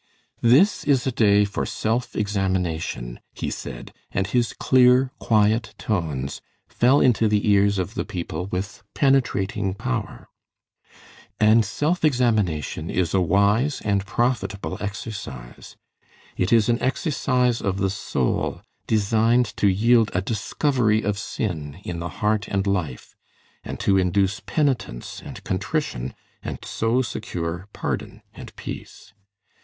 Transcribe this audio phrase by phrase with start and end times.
[0.41, 7.01] "This is a day for self examination," he said, and his clear, quiet tones fell
[7.01, 10.27] into the ears of the people with penetrating power.
[11.39, 15.77] "And self examination is a wise and profitable exercise.
[16.35, 21.99] It is an exercise of the soul designed to yield a discovery of sin in
[21.99, 23.15] the heart and life,
[23.63, 29.13] and to induce penitence and contrition and so secure pardon and peace.